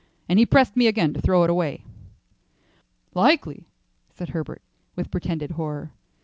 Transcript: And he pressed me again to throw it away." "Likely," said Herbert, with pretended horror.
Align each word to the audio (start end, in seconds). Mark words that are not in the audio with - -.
And 0.27 0.39
he 0.39 0.47
pressed 0.47 0.75
me 0.75 0.87
again 0.87 1.13
to 1.13 1.21
throw 1.21 1.43
it 1.43 1.51
away." 1.51 1.83
"Likely," 3.13 3.67
said 4.11 4.29
Herbert, 4.29 4.63
with 4.95 5.11
pretended 5.11 5.51
horror. 5.51 5.91